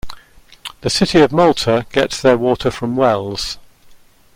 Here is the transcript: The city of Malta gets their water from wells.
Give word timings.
The 0.81 0.89
city 0.89 1.21
of 1.21 1.31
Malta 1.31 1.85
gets 1.91 2.19
their 2.19 2.35
water 2.35 2.71
from 2.71 2.95
wells. 2.95 3.59